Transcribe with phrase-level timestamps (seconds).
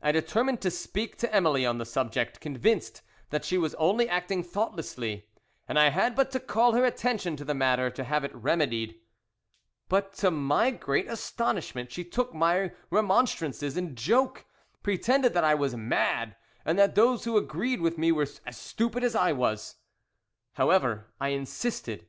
[0.00, 4.44] I determined to speak to Emily on the subject, convinced that she was only acting
[4.44, 5.28] thoughtlessly
[5.66, 9.00] and I had but to call her attention to the matter to have it remedied.
[9.88, 14.44] "But to my great astonishment she took my remonstrances in joke,
[14.84, 19.02] pretended that I was mad, and that those who agreed with me were as stupid
[19.02, 19.74] as I was.
[20.52, 22.06] "However, I insisted.